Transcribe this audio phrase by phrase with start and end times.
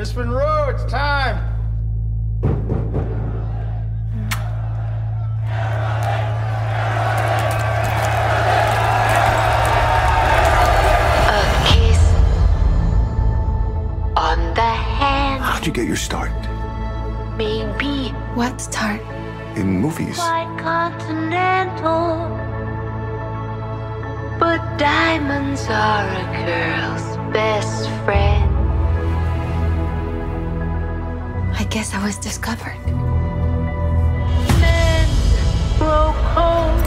[0.00, 1.36] Miss Monroe, it's time.
[11.28, 12.00] A kiss
[14.16, 16.30] on the hand, How'd you get your start?
[17.36, 19.02] maybe What start?
[19.56, 20.16] In movies.
[20.16, 22.26] quite continental.
[24.38, 28.49] But diamonds are a girl's best friend.
[31.70, 32.76] Guess I was discovered.
[34.58, 35.06] Men
[35.78, 36.82] grow cold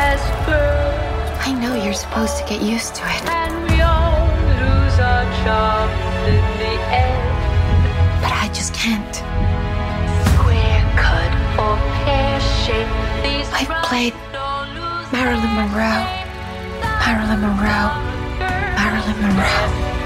[0.00, 4.24] as girls, I know you're supposed to get used to it, and we all
[4.56, 5.92] lose our charms
[6.32, 8.22] in the end.
[8.22, 9.16] but I just can't.
[10.32, 14.14] Square cut or pear shaped, these I've played
[15.12, 16.08] Marilyn Monroe.
[17.04, 17.92] Marilyn Monroe.
[18.80, 20.01] Marilyn Monroe.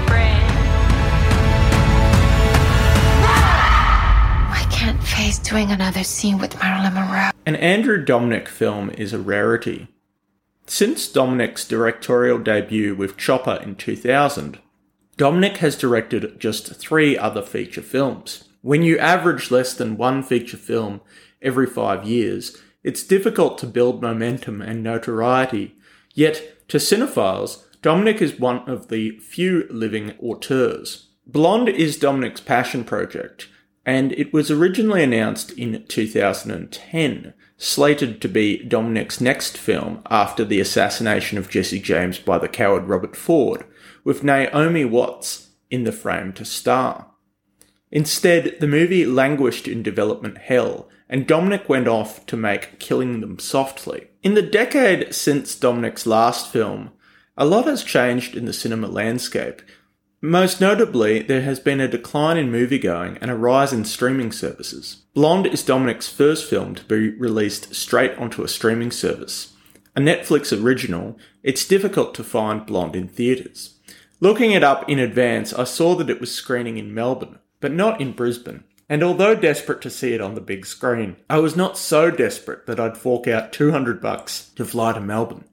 [5.47, 7.29] Doing another scene with Marilyn Monroe.
[7.45, 9.87] An Andrew Dominik film is a rarity.
[10.65, 14.59] Since Dominik's directorial debut with Chopper in 2000,
[15.17, 18.49] Dominik has directed just three other feature films.
[18.61, 20.99] When you average less than one feature film
[21.41, 25.77] every five years, it's difficult to build momentum and notoriety.
[26.13, 31.07] Yet, to cinephiles, Dominik is one of the few living auteurs.
[31.25, 33.47] Blonde is Dominik's passion project,
[33.87, 40.59] and it was originally announced in 2010, slated to be Dominik's next film after the
[40.59, 43.63] assassination of Jesse James by the coward Robert Ford,
[44.03, 47.07] with Naomi Watts in the frame to star.
[47.89, 53.39] Instead, the movie languished in development hell, and Dominik went off to make Killing Them
[53.39, 54.09] Softly.
[54.21, 56.91] In the decade since Dominik's last film,
[57.37, 59.61] a lot has changed in the cinema landscape.
[60.27, 65.03] Most notably, there has been a decline in moviegoing and a rise in streaming services.
[65.13, 69.53] Blonde is Dominik's first film to be released straight onto a streaming service.
[69.95, 73.79] A Netflix original, it's difficult to find Blonde in theatres.
[74.19, 78.01] Looking it up in advance, I saw that it was screening in Melbourne, but not
[78.01, 78.65] in Brisbane.
[78.89, 82.65] And although desperate to see it on the big screen, I was not so desperate
[82.65, 85.45] that I'd fork out 200 bucks to fly to Melbourne.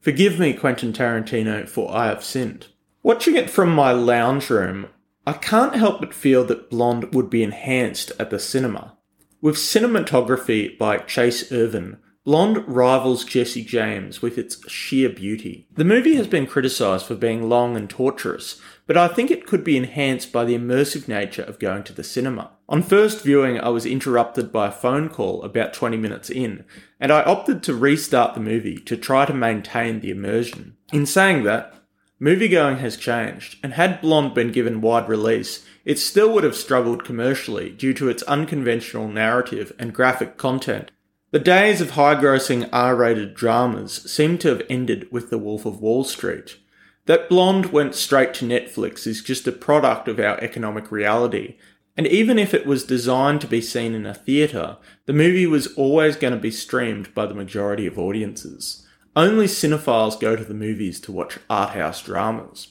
[0.00, 2.68] Forgive me, Quentin Tarantino, for I have sinned.
[3.06, 4.88] Watching it from my lounge room,
[5.24, 8.96] I can't help but feel that Blonde would be enhanced at the cinema.
[9.40, 15.68] With cinematography by Chayse Irvin, Blonde rivals Jesse James with its sheer beauty.
[15.74, 19.62] The movie has been criticised for being long and torturous, but I think it could
[19.62, 22.50] be enhanced by the immersive nature of going to the cinema.
[22.68, 26.64] On first viewing, I was interrupted by a phone call about 20 minutes in,
[26.98, 30.76] and I opted to restart the movie to try to maintain the immersion.
[30.92, 31.72] In saying that,
[32.20, 37.04] Moviegoing has changed, and had Blonde been given wide release, it still would have struggled
[37.04, 40.90] commercially due to its unconventional narrative and graphic content.
[41.30, 45.66] The days of high grossing R rated dramas seem to have ended with The Wolf
[45.66, 46.56] of Wall Street.
[47.04, 51.56] That Blonde went straight to Netflix is just a product of our economic reality,
[51.98, 55.66] and even if it was designed to be seen in a theatre, the movie was
[55.74, 58.85] always going to be streamed by the majority of audiences.
[59.16, 62.68] Only cinephiles go to the movies to watch art house dramas.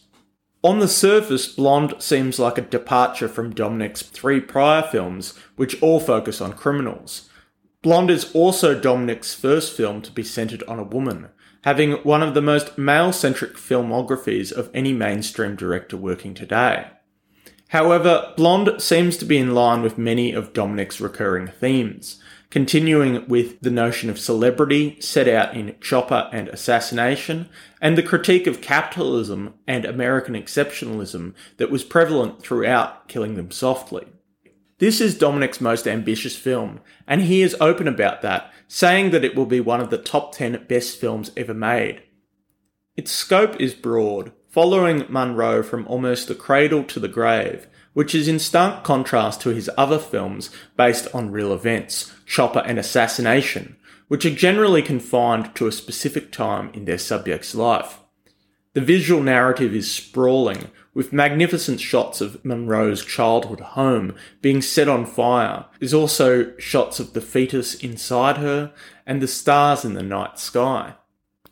[0.64, 6.00] On the surface, Blonde seems like a departure from Dominik's three prior films, which all
[6.00, 7.30] focus on criminals.
[7.82, 11.30] Blonde is also Dominik's first film to be centered on a woman,
[11.64, 16.88] having one of the most male centric filmographies of any mainstream director working today.
[17.70, 22.22] However, Blonde seems to be in line with many of Dominik's recurring themes,
[22.56, 27.50] continuing with the notion of celebrity set out in Chopper and Assassination,
[27.82, 34.08] and the critique of capitalism and American exceptionalism that was prevalent throughout Killing Them Softly.
[34.78, 39.36] This is Dominik's most ambitious film, and he is open about that, saying that it
[39.36, 42.04] will be one of the top 10 best films ever made.
[42.96, 48.28] Its scope is broad, following Monroe from almost the cradle to the grave, which is
[48.28, 53.78] in stark contrast to his other films based on real events, Chopper and Assassination,
[54.10, 58.00] which are generally confined to a specific time in their subject's life.
[58.74, 65.06] The visual narrative is sprawling, with magnificent shots of Monroe's childhood home being set on
[65.06, 65.66] fire.
[65.80, 68.74] There's also shots of the fetus inside her
[69.06, 70.96] and the stars in the night sky.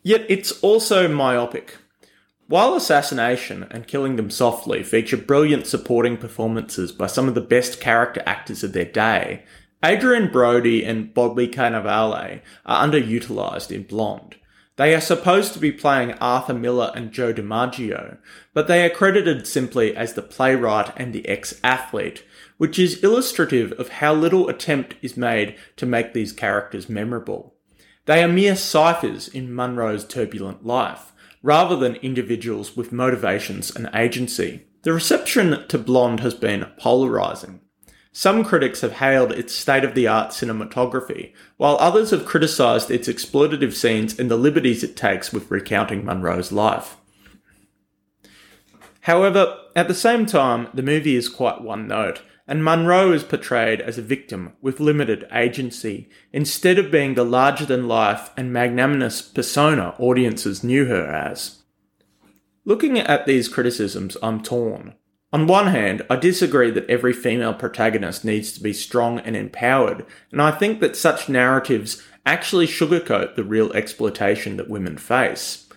[0.02, 1.76] Yet it's also myopic.
[2.46, 7.80] While Assassination and Killing Them Softly feature brilliant supporting performances by some of the best
[7.80, 9.44] character actors of their day,
[9.82, 14.36] Adrien Brody and Bobby Cannavale are underutilized in Blonde.
[14.76, 18.18] They are supposed to be playing Arthur Miller and Joe DiMaggio,
[18.52, 22.24] but they are credited simply as the playwright and the ex-athlete,
[22.58, 27.54] which is illustrative of how little attempt is made to make these characters memorable.
[28.04, 31.12] They are mere ciphers in Monroe's turbulent life,
[31.44, 34.64] rather than individuals with motivations and agency.
[34.80, 37.60] The reception to Blonde has been polarizing.
[38.12, 43.08] Some critics have hailed its state of the art cinematography, while others have criticised its
[43.08, 46.96] exploitative scenes and the liberties it takes with recounting Monroe's life.
[49.02, 53.80] However, at the same time, the movie is quite one note, and Monroe is portrayed
[53.80, 59.22] as a victim with limited agency, instead of being the larger than life and magnanimous
[59.22, 61.62] persona audiences knew her as.
[62.64, 64.94] Looking at these criticisms, I'm torn.
[65.32, 70.06] On one hand, I disagree that every female protagonist needs to be strong and empowered,
[70.30, 75.68] and I think that such narratives actually sugarcoat the real exploitation that women face.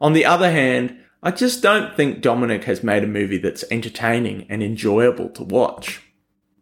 [0.00, 4.46] On the other hand, I just don't think Dominik has made a movie that's entertaining
[4.50, 6.02] and enjoyable to watch.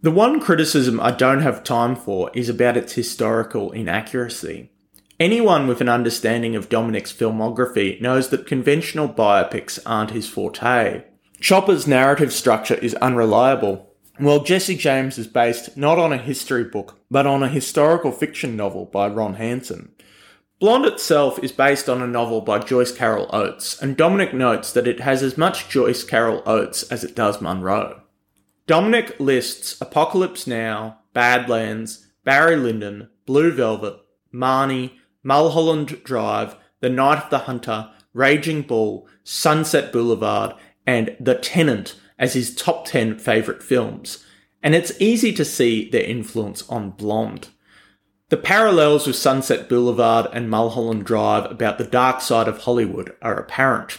[0.02, 4.72] The one criticism I don't have time for is about its historical inaccuracy.
[5.20, 11.04] Anyone with an understanding of Dominik's filmography knows that conventional biopics aren't his forte.
[11.40, 16.98] Chopper's narrative structure is unreliable, while Jesse James is based not on a history book,
[17.08, 19.92] but on a historical fiction novel by Ron Hansen.
[20.58, 24.88] Blonde itself is based on a novel by Joyce Carol Oates, and Dominik notes that
[24.88, 28.01] it has as much Joyce Carol Oates as it does Monroe.
[28.68, 33.96] Dominik lists Apocalypse Now, Badlands, Barry Lyndon, Blue Velvet,
[34.32, 34.92] Marnie,
[35.24, 40.54] Mulholland Drive, The Night of the Hunter, Raging Bull, Sunset Boulevard,
[40.86, 44.24] and The Tenant as his top 10 favourite films,
[44.62, 47.48] and it's easy to see their influence on Blonde.
[48.28, 53.38] The parallels with Sunset Boulevard and Mulholland Drive about the dark side of Hollywood are
[53.38, 53.98] apparent.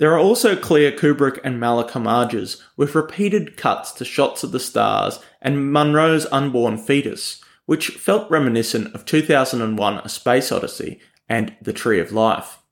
[0.00, 4.58] There are also clear Kubrick and Malick homages with repeated cuts to shots of the
[4.58, 11.74] stars and Monroe's unborn fetus, which felt reminiscent of 2001 A Space Odyssey and The
[11.74, 12.62] Tree of Life.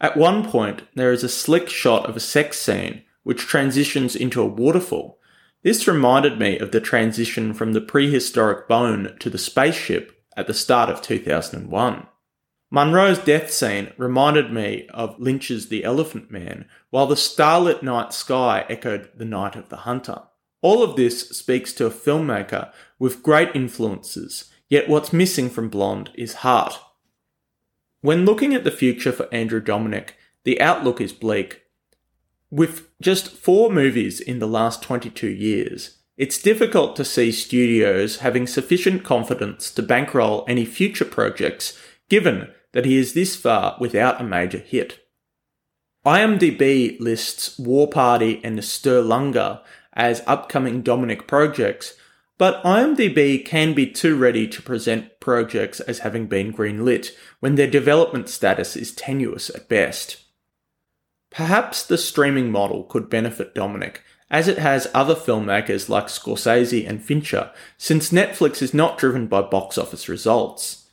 [0.00, 4.40] At one point, there is a slick shot of a sex scene which transitions into
[4.40, 5.18] a waterfall.
[5.62, 10.54] This reminded me of the transition from the prehistoric bone to the spaceship at the
[10.54, 12.06] start of 2001.
[12.70, 18.66] Monroe's death scene reminded me of Lynch's The Elephant Man, while the starlit night sky
[18.68, 20.22] echoed The Night of the Hunter.
[20.60, 26.10] All of this speaks to a filmmaker with great influences, yet what's missing from Blonde
[26.14, 26.78] is heart.
[28.02, 30.10] When looking at the future for Andrew Dominik,
[30.44, 31.62] the outlook is bleak.
[32.50, 38.46] With just four movies in the last 22 years, it's difficult to see studios having
[38.46, 41.78] sufficient confidence to bankroll any future projects
[42.08, 42.48] given
[42.78, 45.00] that he is this far without a major hit.
[46.06, 49.62] IMDb lists War Party and Stirlunga
[49.94, 51.94] as upcoming Dominik projects,
[52.38, 57.10] but IMDb can be too ready to present projects as having been greenlit
[57.40, 60.22] when their development status is tenuous at best.
[61.32, 63.96] Perhaps the streaming model could benefit Dominik,
[64.30, 69.42] as it has other filmmakers like Scorsese and Fincher, since Netflix is not driven by
[69.42, 70.87] box office results.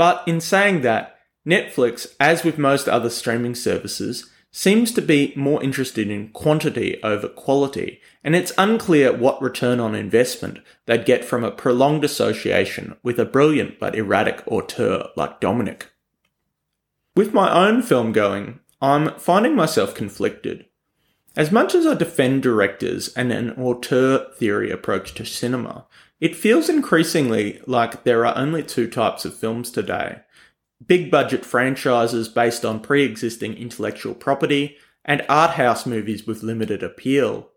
[0.00, 5.62] But in saying that, Netflix, as with most other streaming services, seems to be more
[5.62, 11.44] interested in quantity over quality, and it's unclear what return on investment they'd get from
[11.44, 15.88] a prolonged association with a brilliant but erratic auteur like Dominik.
[17.14, 20.64] With my own film going, I'm finding myself conflicted.
[21.36, 25.86] As much as I defend directors and an auteur theory approach to cinema,
[26.20, 30.20] it feels increasingly like there are only two types of films today
[30.86, 36.82] big budget franchises based on pre existing intellectual property, and art house movies with limited
[36.82, 37.48] appeal.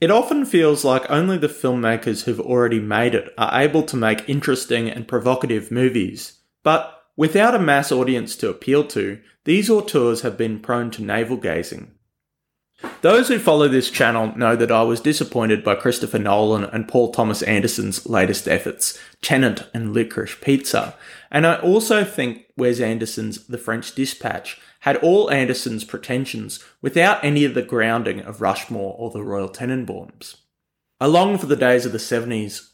[0.00, 4.28] It often feels like only the filmmakers who've already made it are able to make
[4.28, 6.40] interesting and provocative movies.
[6.62, 11.36] But without a mass audience to appeal to, these auteurs have been prone to navel
[11.36, 11.92] gazing.
[13.00, 17.12] Those who follow this channel know that I was disappointed by Christopher Nolan and Paul
[17.12, 20.96] Thomas Anderson's latest efforts, Tenet and Licorice Pizza,
[21.30, 27.44] and I also think Wes Anderson's The French Dispatch had all Anderson's pretensions without any
[27.44, 30.36] of the grounding of Rushmore or the Royal Tenenbaums.
[31.00, 32.70] I long for the days of the 70s,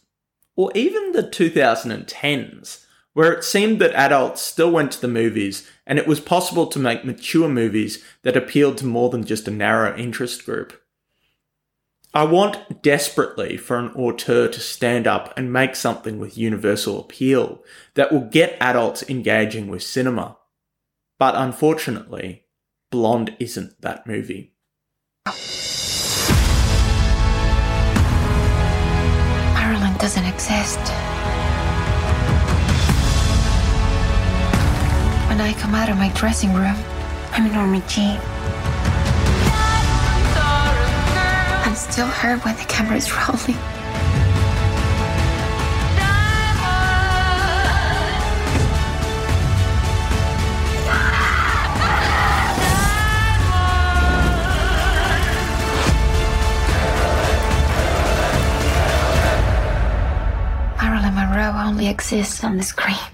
[0.56, 2.83] or even the 2010s,
[3.14, 6.78] where it seemed that adults still went to the movies and it was possible to
[6.78, 10.80] make mature movies that appealed to more than just a narrow interest group.
[12.12, 17.64] I want desperately for an auteur to stand up and make something with universal appeal
[17.94, 20.36] that will get adults engaging with cinema.
[21.18, 22.44] But unfortunately,
[22.90, 24.54] Blonde isn't that movie.
[29.54, 31.13] Marilyn doesn't exist.
[35.34, 36.76] When I come out of my dressing room,
[37.32, 38.20] I'm Norma Jean.
[41.64, 43.58] I'm still her when the camera's rolling.
[60.80, 63.13] Marilyn Monroe only exists on the screen.